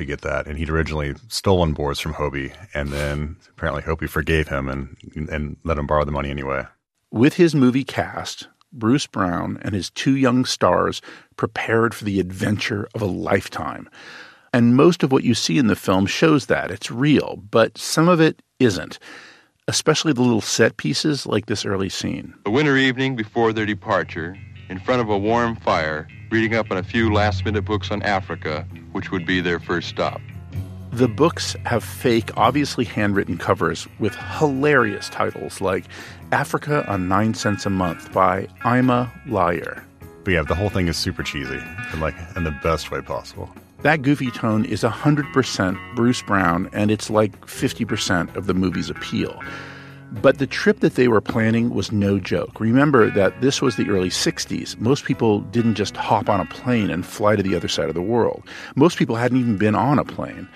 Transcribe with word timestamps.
to 0.00 0.06
get 0.06 0.22
that, 0.22 0.46
and 0.46 0.58
he'd 0.58 0.70
originally 0.70 1.14
stolen 1.28 1.72
boards 1.72 2.00
from 2.00 2.14
Hobie, 2.14 2.54
and 2.74 2.88
then 2.88 3.36
apparently 3.50 3.82
Hobie 3.82 4.08
forgave 4.08 4.48
him 4.48 4.68
and 4.68 4.96
and 5.30 5.56
let 5.64 5.78
him 5.78 5.86
borrow 5.86 6.04
the 6.04 6.12
money 6.12 6.30
anyway. 6.30 6.64
With 7.12 7.34
his 7.34 7.54
movie 7.54 7.84
cast, 7.84 8.48
Bruce 8.72 9.06
Brown 9.06 9.58
and 9.62 9.74
his 9.74 9.90
two 9.90 10.16
young 10.16 10.44
stars 10.44 11.02
prepared 11.36 11.94
for 11.94 12.04
the 12.04 12.20
adventure 12.20 12.88
of 12.94 13.02
a 13.02 13.06
lifetime. 13.06 13.88
And 14.52 14.76
most 14.76 15.02
of 15.02 15.12
what 15.12 15.24
you 15.24 15.34
see 15.34 15.58
in 15.58 15.68
the 15.68 15.76
film 15.76 16.06
shows 16.06 16.46
that. 16.46 16.70
It's 16.70 16.90
real, 16.90 17.42
but 17.50 17.78
some 17.78 18.08
of 18.08 18.20
it 18.20 18.42
isn't, 18.58 18.98
especially 19.68 20.12
the 20.12 20.22
little 20.22 20.40
set 20.40 20.76
pieces 20.76 21.26
like 21.26 21.46
this 21.46 21.64
early 21.64 21.88
scene. 21.88 22.34
A 22.46 22.50
winter 22.50 22.76
evening 22.76 23.16
before 23.16 23.52
their 23.52 23.66
departure, 23.66 24.36
in 24.68 24.78
front 24.80 25.00
of 25.00 25.08
a 25.08 25.18
warm 25.18 25.56
fire, 25.56 26.08
reading 26.30 26.54
up 26.54 26.70
on 26.70 26.76
a 26.76 26.82
few 26.82 27.12
last 27.12 27.44
minute 27.44 27.64
books 27.64 27.90
on 27.90 28.02
Africa, 28.02 28.66
which 28.92 29.10
would 29.10 29.26
be 29.26 29.40
their 29.40 29.58
first 29.58 29.88
stop. 29.88 30.20
The 30.92 31.08
books 31.08 31.54
have 31.66 31.84
fake, 31.84 32.30
obviously 32.36 32.84
handwritten 32.84 33.36
covers 33.36 33.86
with 33.98 34.14
hilarious 34.14 35.08
titles 35.08 35.60
like 35.60 35.84
Africa 36.32 36.84
on 36.90 37.08
Nine 37.08 37.34
Cents 37.34 37.66
a 37.66 37.70
Month 37.70 38.12
by 38.12 38.48
I'm 38.62 38.90
a 38.90 39.12
Liar. 39.26 39.84
But 40.24 40.32
yeah, 40.32 40.42
the 40.42 40.54
whole 40.54 40.68
thing 40.68 40.88
is 40.88 40.96
super 40.96 41.22
cheesy, 41.22 41.60
and 41.92 42.00
like 42.00 42.14
in 42.36 42.44
the 42.44 42.56
best 42.62 42.90
way 42.90 43.00
possible. 43.00 43.48
That 43.82 44.02
goofy 44.02 44.30
tone 44.30 44.64
is 44.64 44.82
100% 44.82 45.96
Bruce 45.96 46.22
Brown, 46.22 46.68
and 46.72 46.90
it's 46.90 47.08
like 47.08 47.40
50% 47.46 48.36
of 48.36 48.46
the 48.46 48.52
movie's 48.52 48.90
appeal. 48.90 49.40
But 50.12 50.38
the 50.38 50.46
trip 50.46 50.80
that 50.80 50.96
they 50.96 51.06
were 51.06 51.20
planning 51.20 51.70
was 51.70 51.92
no 51.92 52.18
joke. 52.18 52.58
Remember 52.58 53.10
that 53.10 53.40
this 53.40 53.62
was 53.62 53.76
the 53.76 53.88
early 53.88 54.08
60s. 54.08 54.78
Most 54.78 55.04
people 55.04 55.40
didn't 55.40 55.76
just 55.76 55.96
hop 55.96 56.28
on 56.28 56.40
a 56.40 56.46
plane 56.46 56.90
and 56.90 57.06
fly 57.06 57.36
to 57.36 57.42
the 57.42 57.54
other 57.54 57.68
side 57.68 57.88
of 57.88 57.94
the 57.94 58.02
world. 58.02 58.42
Most 58.74 58.98
people 58.98 59.14
hadn't 59.14 59.38
even 59.38 59.56
been 59.56 59.76
on 59.76 60.00
a 60.00 60.04
plane. 60.04 60.48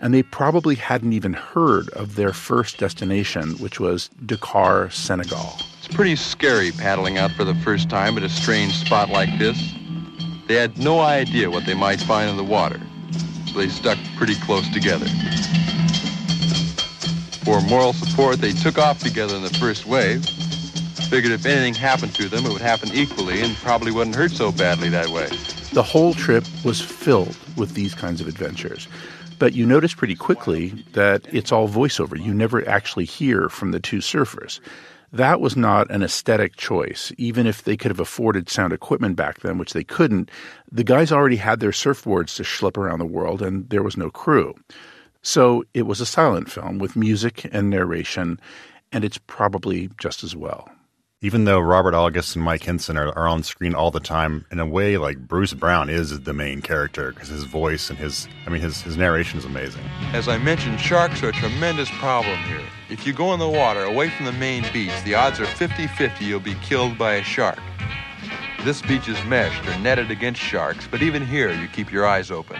And 0.00 0.12
they 0.12 0.22
probably 0.22 0.74
hadn't 0.74 1.14
even 1.14 1.32
heard 1.32 1.88
of 1.90 2.16
their 2.16 2.32
first 2.32 2.78
destination, 2.78 3.52
which 3.58 3.80
was 3.80 4.10
Dakar, 4.26 4.90
Senegal. 4.90 5.56
It's 5.78 5.88
pretty 5.88 6.14
scary 6.14 6.70
paddling 6.70 7.16
out 7.18 7.32
for 7.32 7.44
the 7.44 7.54
first 7.56 7.88
time 7.88 8.16
at 8.18 8.22
a 8.22 8.28
strange 8.28 8.74
spot 8.74 9.08
like 9.08 9.38
this. 9.38 9.58
They 10.46 10.54
had 10.54 10.78
no 10.78 11.00
idea 11.00 11.50
what 11.50 11.66
they 11.66 11.74
might 11.74 12.00
find 12.00 12.30
in 12.30 12.36
the 12.36 12.44
water, 12.44 12.80
so 13.46 13.58
they 13.58 13.68
stuck 13.68 13.98
pretty 14.16 14.34
close 14.36 14.68
together. 14.68 15.06
For 17.48 17.62
moral 17.62 17.94
support, 17.94 18.42
they 18.42 18.52
took 18.52 18.76
off 18.76 18.98
together 18.98 19.34
in 19.34 19.40
the 19.40 19.48
first 19.48 19.86
wave. 19.86 20.22
Figured 21.08 21.32
if 21.32 21.46
anything 21.46 21.72
happened 21.72 22.14
to 22.16 22.28
them, 22.28 22.44
it 22.44 22.52
would 22.52 22.60
happen 22.60 22.90
equally 22.92 23.40
and 23.40 23.56
probably 23.56 23.90
wouldn't 23.90 24.16
hurt 24.16 24.32
so 24.32 24.52
badly 24.52 24.90
that 24.90 25.08
way. 25.08 25.28
The 25.72 25.82
whole 25.82 26.12
trip 26.12 26.44
was 26.62 26.82
filled 26.82 27.38
with 27.56 27.72
these 27.72 27.94
kinds 27.94 28.20
of 28.20 28.28
adventures. 28.28 28.86
But 29.38 29.54
you 29.54 29.64
notice 29.64 29.94
pretty 29.94 30.14
quickly 30.14 30.84
that 30.92 31.26
it's 31.32 31.50
all 31.50 31.70
voiceover. 31.70 32.22
You 32.22 32.34
never 32.34 32.68
actually 32.68 33.06
hear 33.06 33.48
from 33.48 33.70
the 33.70 33.80
two 33.80 34.00
surfers. 34.00 34.60
That 35.10 35.40
was 35.40 35.56
not 35.56 35.90
an 35.90 36.02
aesthetic 36.02 36.56
choice. 36.56 37.12
Even 37.16 37.46
if 37.46 37.64
they 37.64 37.78
could 37.78 37.90
have 37.90 37.98
afforded 37.98 38.50
sound 38.50 38.74
equipment 38.74 39.16
back 39.16 39.40
then, 39.40 39.56
which 39.56 39.72
they 39.72 39.84
couldn't, 39.84 40.30
the 40.70 40.84
guys 40.84 41.10
already 41.10 41.36
had 41.36 41.60
their 41.60 41.70
surfboards 41.70 42.36
to 42.36 42.42
schlep 42.42 42.76
around 42.76 42.98
the 42.98 43.06
world 43.06 43.40
and 43.40 43.70
there 43.70 43.82
was 43.82 43.96
no 43.96 44.10
crew. 44.10 44.54
So 45.22 45.64
it 45.74 45.82
was 45.82 46.00
a 46.00 46.06
silent 46.06 46.50
film 46.50 46.78
with 46.78 46.96
music 46.96 47.48
and 47.52 47.70
narration, 47.70 48.40
and 48.92 49.04
it's 49.04 49.18
probably 49.18 49.90
just 49.98 50.22
as 50.22 50.36
well. 50.36 50.68
Even 51.20 51.46
though 51.46 51.58
Robert 51.58 51.94
August 51.94 52.36
and 52.36 52.44
Mike 52.44 52.62
Hynson 52.62 52.96
are, 52.96 53.08
are 53.18 53.26
on 53.26 53.42
screen 53.42 53.74
all 53.74 53.90
the 53.90 53.98
time, 53.98 54.46
in 54.52 54.60
a 54.60 54.66
way, 54.66 54.96
like 54.98 55.18
Bruce 55.18 55.52
Brown 55.52 55.90
is 55.90 56.20
the 56.20 56.32
main 56.32 56.62
character 56.62 57.10
because 57.10 57.28
his 57.28 57.42
voice 57.42 57.90
and 57.90 57.98
his, 57.98 58.28
I 58.46 58.50
mean, 58.50 58.60
his, 58.60 58.82
his 58.82 58.96
narration 58.96 59.40
is 59.40 59.44
amazing. 59.44 59.82
As 60.12 60.28
I 60.28 60.38
mentioned, 60.38 60.78
sharks 60.78 61.20
are 61.24 61.30
a 61.30 61.32
tremendous 61.32 61.90
problem 61.98 62.38
here. 62.42 62.62
If 62.88 63.04
you 63.04 63.12
go 63.12 63.34
in 63.34 63.40
the 63.40 63.48
water 63.48 63.82
away 63.82 64.10
from 64.10 64.26
the 64.26 64.32
main 64.32 64.64
beach, 64.72 64.92
the 65.04 65.16
odds 65.16 65.40
are 65.40 65.46
50 65.46 65.88
50 65.88 66.24
you'll 66.24 66.38
be 66.38 66.54
killed 66.62 66.96
by 66.96 67.14
a 67.14 67.24
shark. 67.24 67.58
This 68.62 68.80
beach 68.80 69.08
is 69.08 69.22
meshed 69.24 69.66
or 69.66 69.76
netted 69.80 70.12
against 70.12 70.40
sharks, 70.40 70.86
but 70.88 71.02
even 71.02 71.26
here 71.26 71.50
you 71.50 71.66
keep 71.66 71.90
your 71.90 72.06
eyes 72.06 72.30
open. 72.30 72.58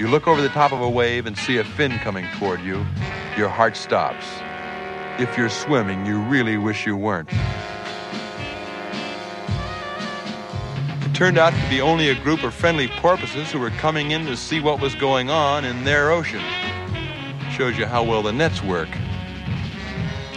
You 0.00 0.08
look 0.08 0.26
over 0.26 0.40
the 0.40 0.48
top 0.48 0.72
of 0.72 0.80
a 0.80 0.88
wave 0.88 1.26
and 1.26 1.36
see 1.36 1.58
a 1.58 1.64
fin 1.64 1.98
coming 1.98 2.26
toward 2.38 2.62
you, 2.62 2.86
your 3.36 3.50
heart 3.50 3.76
stops. 3.76 4.24
If 5.18 5.36
you're 5.36 5.50
swimming, 5.50 6.06
you 6.06 6.22
really 6.22 6.56
wish 6.56 6.86
you 6.86 6.96
weren't. 6.96 7.28
It 11.04 11.14
turned 11.14 11.36
out 11.36 11.52
to 11.52 11.68
be 11.68 11.82
only 11.82 12.08
a 12.08 12.14
group 12.14 12.42
of 12.44 12.54
friendly 12.54 12.88
porpoises 12.88 13.52
who 13.52 13.58
were 13.58 13.68
coming 13.72 14.12
in 14.12 14.24
to 14.24 14.38
see 14.38 14.58
what 14.58 14.80
was 14.80 14.94
going 14.94 15.28
on 15.28 15.66
in 15.66 15.84
their 15.84 16.10
ocean. 16.10 16.42
Shows 17.50 17.76
you 17.76 17.84
how 17.84 18.02
well 18.02 18.22
the 18.22 18.32
nets 18.32 18.62
work. 18.62 18.88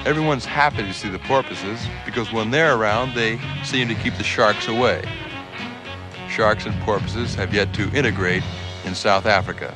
Everyone's 0.06 0.44
happy 0.44 0.84
to 0.84 0.94
see 0.94 1.08
the 1.08 1.20
porpoises 1.20 1.80
because 2.06 2.34
when 2.34 2.52
they're 2.52 2.76
around, 2.76 3.16
they 3.16 3.40
seem 3.64 3.88
to 3.88 3.96
keep 3.96 4.18
the 4.18 4.26
sharks 4.26 4.68
away. 4.68 5.06
Sharks 6.28 6.66
and 6.66 6.78
porpoises 6.82 7.34
have 7.36 7.54
yet 7.54 7.74
to 7.76 7.90
integrate 7.96 8.44
in 8.86 8.96
South 8.96 9.26
Africa. 9.26 9.74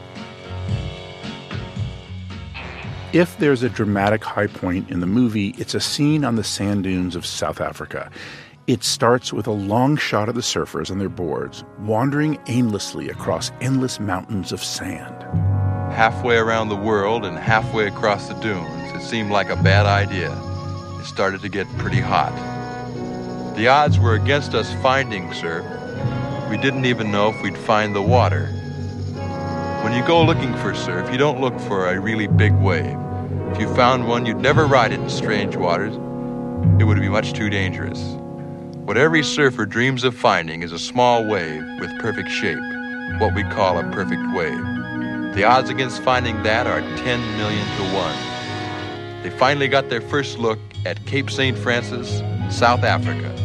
If 3.13 3.37
there's 3.39 3.63
a 3.63 3.69
dramatic 3.69 4.23
high 4.23 4.47
point 4.47 4.89
in 4.89 4.99
the 4.99 5.07
movie, 5.07 5.55
it's 5.57 5.73
a 5.73 5.79
scene 5.79 6.25
on 6.25 6.35
the 6.35 6.43
sand 6.43 6.83
dunes 6.83 7.15
of 7.15 7.25
South 7.25 7.61
Africa. 7.61 8.11
It 8.67 8.83
starts 8.83 9.31
with 9.31 9.47
a 9.47 9.51
long 9.51 9.95
shot 9.95 10.27
of 10.27 10.35
the 10.35 10.41
surfers 10.41 10.91
on 10.91 10.99
their 10.99 11.07
boards, 11.07 11.63
wandering 11.79 12.37
aimlessly 12.47 13.07
across 13.09 13.49
endless 13.61 13.97
mountains 13.97 14.51
of 14.51 14.61
sand. 14.61 15.23
Halfway 15.93 16.35
around 16.35 16.67
the 16.67 16.75
world 16.75 17.23
and 17.23 17.37
halfway 17.37 17.87
across 17.87 18.27
the 18.27 18.33
dunes, 18.35 18.91
it 18.91 19.01
seemed 19.01 19.31
like 19.31 19.49
a 19.49 19.55
bad 19.55 19.85
idea. 19.85 20.33
It 20.99 21.05
started 21.05 21.41
to 21.43 21.49
get 21.49 21.65
pretty 21.77 22.01
hot. 22.01 22.35
The 23.55 23.69
odds 23.69 23.97
were 23.97 24.15
against 24.15 24.53
us 24.53 24.71
finding 24.83 25.33
surf. 25.33 25.65
We 26.49 26.57
didn't 26.57 26.85
even 26.85 27.09
know 27.09 27.29
if 27.29 27.41
we'd 27.41 27.57
find 27.57 27.95
the 27.95 28.01
water. 28.01 28.53
You 29.97 30.05
go 30.05 30.23
looking 30.23 30.53
for 30.57 30.75
surf, 30.75 31.11
you 31.11 31.17
don't 31.17 31.41
look 31.41 31.59
for 31.61 31.89
a 31.89 31.99
really 31.99 32.27
big 32.27 32.53
wave. 32.53 32.95
If 33.51 33.59
you 33.59 33.67
found 33.73 34.07
one, 34.07 34.27
you'd 34.27 34.37
never 34.37 34.67
ride 34.67 34.91
it 34.93 34.99
in 34.99 35.09
strange 35.09 35.55
waters. 35.55 35.95
It 36.79 36.83
would 36.83 36.99
be 36.99 37.09
much 37.09 37.33
too 37.33 37.49
dangerous. 37.49 37.99
What 38.85 38.95
every 38.95 39.23
surfer 39.23 39.65
dreams 39.65 40.03
of 40.03 40.15
finding 40.15 40.61
is 40.61 40.71
a 40.71 40.77
small 40.77 41.25
wave 41.25 41.63
with 41.79 41.89
perfect 41.97 42.29
shape, 42.29 42.59
what 43.17 43.33
we 43.33 43.41
call 43.45 43.79
a 43.79 43.83
perfect 43.91 44.21
wave. 44.35 44.61
The 45.33 45.43
odds 45.43 45.71
against 45.71 46.03
finding 46.03 46.43
that 46.43 46.67
are 46.67 46.81
10 46.81 47.19
million 47.35 47.65
to 47.77 47.83
1. 47.95 49.23
They 49.23 49.31
finally 49.31 49.67
got 49.67 49.89
their 49.89 50.01
first 50.01 50.37
look 50.37 50.59
at 50.85 51.03
Cape 51.07 51.31
St. 51.31 51.57
Francis, 51.57 52.21
South 52.55 52.83
Africa. 52.83 53.35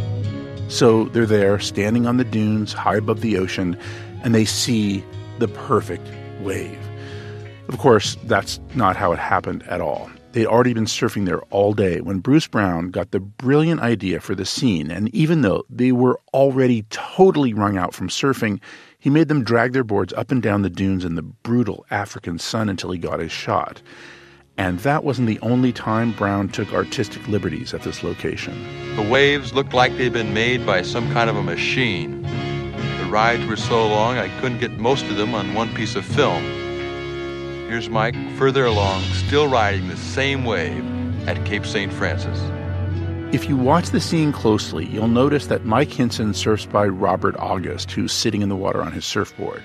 So 0.68 1.04
they're 1.04 1.24
there, 1.24 1.58
standing 1.58 2.06
on 2.06 2.18
the 2.18 2.24
dunes 2.24 2.74
high 2.74 2.96
above 2.96 3.22
the 3.22 3.38
ocean, 3.38 3.74
and 4.22 4.34
they 4.34 4.44
see 4.44 5.02
the 5.38 5.48
perfect 5.48 6.06
wave. 6.42 6.78
Of 7.68 7.78
course, 7.78 8.16
that's 8.24 8.60
not 8.74 8.96
how 8.96 9.12
it 9.12 9.18
happened 9.18 9.62
at 9.64 9.80
all. 9.80 10.10
They'd 10.32 10.46
already 10.46 10.72
been 10.72 10.86
surfing 10.86 11.26
there 11.26 11.42
all 11.50 11.74
day 11.74 12.00
when 12.00 12.20
Bruce 12.20 12.46
Brown 12.46 12.90
got 12.90 13.10
the 13.10 13.20
brilliant 13.20 13.82
idea 13.82 14.18
for 14.18 14.34
the 14.34 14.46
scene, 14.46 14.90
and 14.90 15.14
even 15.14 15.42
though 15.42 15.64
they 15.68 15.92
were 15.92 16.18
already 16.32 16.84
totally 16.88 17.52
wrung 17.52 17.76
out 17.76 17.94
from 17.94 18.08
surfing, 18.08 18.58
he 18.98 19.10
made 19.10 19.28
them 19.28 19.44
drag 19.44 19.72
their 19.72 19.84
boards 19.84 20.12
up 20.14 20.30
and 20.30 20.42
down 20.42 20.62
the 20.62 20.70
dunes 20.70 21.04
in 21.04 21.16
the 21.16 21.22
brutal 21.22 21.84
African 21.90 22.38
sun 22.38 22.70
until 22.70 22.90
he 22.92 22.98
got 22.98 23.20
his 23.20 23.32
shot. 23.32 23.82
And 24.56 24.78
that 24.80 25.04
wasn't 25.04 25.28
the 25.28 25.40
only 25.40 25.72
time 25.72 26.12
Brown 26.12 26.48
took 26.48 26.72
artistic 26.72 27.26
liberties 27.28 27.74
at 27.74 27.82
this 27.82 28.02
location. 28.02 28.54
The 28.96 29.02
waves 29.02 29.52
looked 29.52 29.74
like 29.74 29.96
they'd 29.96 30.12
been 30.12 30.34
made 30.34 30.64
by 30.64 30.82
some 30.82 31.10
kind 31.12 31.28
of 31.28 31.36
a 31.36 31.42
machine. 31.42 32.24
The 33.12 33.16
rides 33.16 33.44
were 33.44 33.56
so 33.56 33.86
long 33.86 34.16
I 34.16 34.30
couldn't 34.40 34.56
get 34.56 34.78
most 34.78 35.04
of 35.04 35.18
them 35.18 35.34
on 35.34 35.52
one 35.52 35.74
piece 35.74 35.96
of 35.96 36.04
film. 36.06 36.42
Here's 37.68 37.90
Mike 37.90 38.16
further 38.38 38.64
along, 38.64 39.02
still 39.02 39.48
riding 39.48 39.88
the 39.88 39.98
same 39.98 40.46
wave 40.46 40.82
at 41.28 41.44
Cape 41.44 41.66
St. 41.66 41.92
Francis. 41.92 42.40
If 43.34 43.50
you 43.50 43.58
watch 43.58 43.90
the 43.90 44.00
scene 44.00 44.32
closely, 44.32 44.86
you'll 44.86 45.08
notice 45.08 45.48
that 45.48 45.66
Mike 45.66 45.90
Hynson 45.90 46.34
surfs 46.34 46.64
by 46.64 46.86
Robert 46.86 47.36
August, 47.38 47.90
who's 47.90 48.12
sitting 48.12 48.40
in 48.40 48.48
the 48.48 48.56
water 48.56 48.80
on 48.80 48.92
his 48.92 49.04
surfboard. 49.04 49.62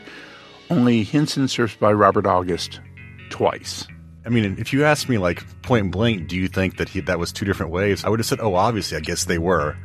Only 0.69 1.05
Hynson 1.05 1.49
surfs 1.49 1.77
by 1.77 1.93
Robert 1.93 2.25
August 2.25 2.81
twice. 3.29 3.87
I 4.25 4.29
mean, 4.29 4.57
if 4.59 4.73
you 4.73 4.83
asked 4.83 5.07
me 5.07 5.19
like 5.19 5.45
point 5.61 5.89
blank, 5.89 6.27
do 6.27 6.35
you 6.35 6.49
think 6.49 6.75
that 6.79 6.89
he, 6.89 6.99
that 6.99 7.17
was 7.17 7.31
two 7.31 7.45
different 7.45 7.71
waves? 7.71 8.03
I 8.03 8.09
would 8.09 8.19
have 8.19 8.27
said, 8.27 8.41
oh, 8.41 8.55
obviously, 8.55 8.97
I 8.97 8.99
guess 8.99 9.23
they 9.23 9.37
were. 9.37 9.77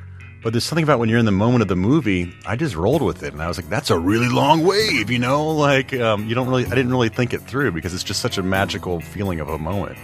But 0.43 0.53
there's 0.53 0.65
something 0.65 0.83
about 0.83 0.99
when 0.99 1.09
you're 1.09 1.21
in 1.21 1.25
the 1.25 1.31
moment 1.31 1.63
of 1.63 1.69
the 1.69 1.77
movie, 1.77 2.33
I 2.45 2.57
just 2.57 2.75
rolled 2.75 3.01
with 3.01 3.23
it, 3.23 3.33
and 3.33 3.41
I 3.41 3.47
was 3.47 3.59
like, 3.59 3.69
"That's 3.69 3.91
a 3.91 3.99
really 3.99 4.29
long 4.29 4.65
wave," 4.65 5.09
you 5.09 5.21
know. 5.21 5.49
Like 5.51 5.95
um, 5.95 6.27
you 6.27 6.35
don't 6.35 6.49
really, 6.49 6.67
I 6.67 6.71
didn't 6.71 6.91
really 6.91 7.11
think 7.11 7.33
it 7.33 7.43
through 7.43 7.71
because 7.71 7.95
it's 7.95 8.03
just 8.03 8.21
such 8.21 8.39
a 8.39 8.43
magical 8.43 9.01
feeling 9.01 9.39
of 9.39 9.49
a 9.49 9.59
moment. 9.59 9.97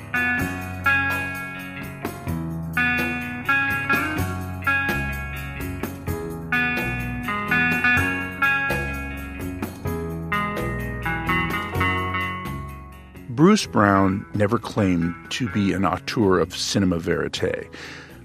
Bruce 13.28 13.66
Brown 13.66 14.26
never 14.34 14.58
claimed 14.58 15.14
to 15.30 15.48
be 15.48 15.72
an 15.72 15.84
auteur 15.84 16.38
of 16.38 16.56
cinema 16.56 16.98
verite, 16.98 17.68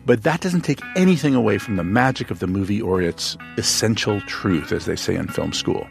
but 0.06 0.24
that 0.24 0.42
doesn't 0.42 0.62
take 0.62 0.82
anything 0.96 1.36
away 1.36 1.58
from 1.58 1.76
the 1.76 1.84
magic 1.84 2.30
of 2.32 2.40
the 2.40 2.48
movie 2.48 2.82
or 2.82 3.02
its 3.02 3.38
essential 3.58 4.22
truth, 4.22 4.72
as 4.72 4.86
they 4.86 4.96
say 4.96 5.16
in 5.16 5.28
film 5.28 5.54
school. 5.54 5.88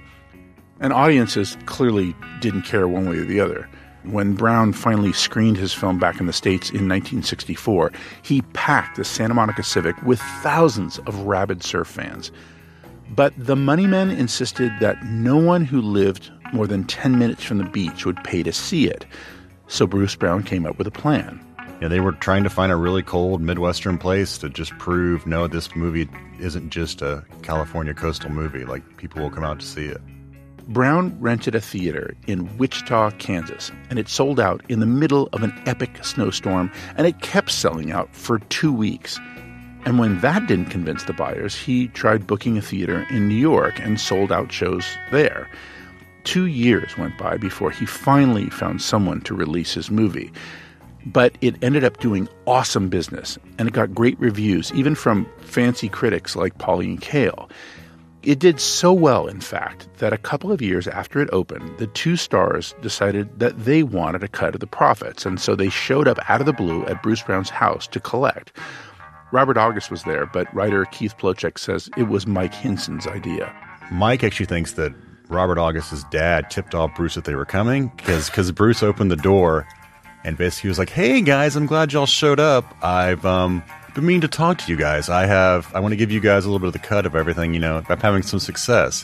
And 0.80 0.92
audiences 0.92 1.56
clearly 1.66 2.14
didn't 2.40 2.62
care 2.62 2.88
one 2.88 3.08
way 3.08 3.18
or 3.18 3.24
the 3.24 3.40
other. 3.40 3.68
When 4.04 4.34
Brown 4.34 4.72
finally 4.72 5.12
screened 5.12 5.56
his 5.56 5.72
film 5.72 6.00
back 6.00 6.18
in 6.18 6.26
the 6.26 6.32
States 6.32 6.70
in 6.70 6.88
1964, 6.88 7.92
he 8.22 8.42
packed 8.52 8.96
the 8.96 9.04
Santa 9.04 9.34
Monica 9.34 9.62
Civic 9.62 10.00
with 10.02 10.20
thousands 10.42 10.98
of 11.00 11.20
rabid 11.20 11.62
surf 11.62 11.86
fans. 11.86 12.32
But 13.14 13.32
the 13.36 13.54
money 13.54 13.86
men 13.86 14.10
insisted 14.10 14.72
that 14.80 15.04
no 15.04 15.36
one 15.36 15.64
who 15.64 15.80
lived 15.80 16.32
more 16.52 16.66
than 16.66 16.84
10 16.84 17.18
minutes 17.18 17.44
from 17.44 17.58
the 17.58 17.64
beach 17.64 18.04
would 18.04 18.22
pay 18.24 18.42
to 18.42 18.52
see 18.52 18.88
it. 18.88 19.06
So 19.68 19.86
Bruce 19.86 20.16
Brown 20.16 20.42
came 20.42 20.66
up 20.66 20.78
with 20.78 20.86
a 20.86 20.92
plan. 20.92 21.40
Yeah, 21.82 21.88
they 21.88 21.98
were 21.98 22.12
trying 22.12 22.44
to 22.44 22.48
find 22.48 22.70
a 22.70 22.76
really 22.76 23.02
cold 23.02 23.40
Midwestern 23.40 23.98
place 23.98 24.38
to 24.38 24.48
just 24.48 24.70
prove 24.78 25.26
no, 25.26 25.48
this 25.48 25.74
movie 25.74 26.08
isn't 26.38 26.70
just 26.70 27.02
a 27.02 27.24
California 27.42 27.92
coastal 27.92 28.30
movie. 28.30 28.64
Like, 28.64 28.98
people 28.98 29.20
will 29.20 29.32
come 29.32 29.42
out 29.42 29.58
to 29.58 29.66
see 29.66 29.86
it. 29.86 30.00
Brown 30.68 31.20
rented 31.20 31.56
a 31.56 31.60
theater 31.60 32.14
in 32.28 32.56
Wichita, 32.56 33.10
Kansas, 33.18 33.72
and 33.90 33.98
it 33.98 34.08
sold 34.08 34.38
out 34.38 34.62
in 34.68 34.78
the 34.78 34.86
middle 34.86 35.28
of 35.32 35.42
an 35.42 35.52
epic 35.66 36.04
snowstorm, 36.04 36.70
and 36.96 37.04
it 37.04 37.20
kept 37.20 37.50
selling 37.50 37.90
out 37.90 38.14
for 38.14 38.38
two 38.38 38.72
weeks. 38.72 39.18
And 39.84 39.98
when 39.98 40.20
that 40.20 40.46
didn't 40.46 40.70
convince 40.70 41.02
the 41.02 41.12
buyers, 41.12 41.56
he 41.56 41.88
tried 41.88 42.28
booking 42.28 42.56
a 42.56 42.62
theater 42.62 43.04
in 43.10 43.26
New 43.26 43.34
York 43.34 43.80
and 43.80 43.98
sold 43.98 44.30
out 44.30 44.52
shows 44.52 44.86
there. 45.10 45.50
Two 46.22 46.46
years 46.46 46.96
went 46.96 47.18
by 47.18 47.38
before 47.38 47.72
he 47.72 47.86
finally 47.86 48.50
found 48.50 48.80
someone 48.80 49.20
to 49.22 49.34
release 49.34 49.74
his 49.74 49.90
movie. 49.90 50.30
But 51.06 51.36
it 51.40 51.56
ended 51.62 51.84
up 51.84 51.98
doing 51.98 52.28
awesome 52.46 52.88
business, 52.88 53.38
and 53.58 53.68
it 53.68 53.74
got 53.74 53.94
great 53.94 54.18
reviews, 54.20 54.72
even 54.72 54.94
from 54.94 55.26
fancy 55.40 55.88
critics 55.88 56.36
like 56.36 56.58
Pauline 56.58 56.98
Kael. 56.98 57.50
It 58.22 58.38
did 58.38 58.60
so 58.60 58.92
well, 58.92 59.26
in 59.26 59.40
fact, 59.40 59.88
that 59.98 60.12
a 60.12 60.18
couple 60.18 60.52
of 60.52 60.62
years 60.62 60.86
after 60.86 61.20
it 61.20 61.28
opened, 61.32 61.76
the 61.78 61.88
two 61.88 62.14
stars 62.14 62.72
decided 62.80 63.36
that 63.40 63.64
they 63.64 63.82
wanted 63.82 64.22
a 64.22 64.28
cut 64.28 64.54
of 64.54 64.60
the 64.60 64.66
profits, 64.66 65.26
and 65.26 65.40
so 65.40 65.56
they 65.56 65.68
showed 65.68 66.06
up 66.06 66.18
out 66.30 66.40
of 66.40 66.46
the 66.46 66.52
blue 66.52 66.86
at 66.86 67.02
Bruce 67.02 67.22
Brown's 67.22 67.50
house 67.50 67.88
to 67.88 67.98
collect. 67.98 68.56
Robert 69.32 69.56
August 69.56 69.90
was 69.90 70.04
there, 70.04 70.26
but 70.26 70.52
writer 70.54 70.84
Keith 70.84 71.16
Plocek 71.18 71.58
says 71.58 71.90
it 71.96 72.04
was 72.04 72.26
Mike 72.26 72.54
Hynson's 72.54 73.08
idea. 73.08 73.52
Mike 73.90 74.22
actually 74.22 74.46
thinks 74.46 74.72
that 74.74 74.92
Robert 75.28 75.58
August's 75.58 76.04
dad 76.04 76.48
tipped 76.50 76.74
off 76.74 76.94
Bruce 76.94 77.14
that 77.14 77.24
they 77.24 77.34
were 77.34 77.46
coming 77.46 77.90
because 77.96 78.28
because 78.28 78.52
Bruce 78.52 78.82
opened 78.82 79.10
the 79.10 79.16
door 79.16 79.66
and 80.24 80.36
basically 80.36 80.68
was 80.68 80.78
like, 80.78 80.90
"Hey 80.90 81.20
guys, 81.20 81.56
I'm 81.56 81.66
glad 81.66 81.92
y'all 81.92 82.06
showed 82.06 82.40
up. 82.40 82.64
I've 82.82 83.24
um 83.24 83.62
been 83.94 84.06
meaning 84.06 84.22
to 84.22 84.28
talk 84.28 84.58
to 84.58 84.70
you 84.70 84.76
guys. 84.76 85.08
I 85.08 85.26
have 85.26 85.70
I 85.74 85.80
want 85.80 85.92
to 85.92 85.96
give 85.96 86.10
you 86.10 86.20
guys 86.20 86.44
a 86.44 86.48
little 86.48 86.58
bit 86.60 86.68
of 86.68 86.72
the 86.72 86.86
cut 86.90 87.06
of 87.06 87.14
everything. 87.14 87.54
You 87.54 87.60
know, 87.60 87.82
I'm 87.88 87.98
having 88.00 88.22
some 88.22 88.40
success." 88.40 89.00